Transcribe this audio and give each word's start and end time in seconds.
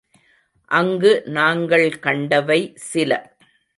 அங்கு 0.71 1.21
நாங்கள் 1.25 1.99
கண்டவை 1.99 2.73
சில. 2.75 3.11